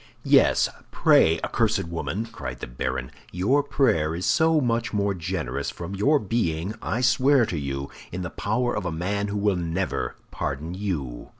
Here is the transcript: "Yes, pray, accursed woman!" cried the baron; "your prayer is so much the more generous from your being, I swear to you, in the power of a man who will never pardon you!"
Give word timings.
"Yes, 0.23 0.67
pray, 0.89 1.39
accursed 1.43 1.83
woman!" 1.83 2.25
cried 2.25 2.59
the 2.59 2.65
baron; 2.65 3.11
"your 3.31 3.61
prayer 3.61 4.15
is 4.15 4.25
so 4.25 4.59
much 4.59 4.89
the 4.89 4.95
more 4.95 5.13
generous 5.13 5.69
from 5.69 5.93
your 5.93 6.17
being, 6.17 6.73
I 6.81 7.01
swear 7.01 7.45
to 7.45 7.59
you, 7.59 7.91
in 8.11 8.23
the 8.23 8.31
power 8.31 8.75
of 8.75 8.87
a 8.87 8.91
man 8.91 9.27
who 9.27 9.37
will 9.37 9.55
never 9.57 10.15
pardon 10.31 10.73
you!" 10.73 11.29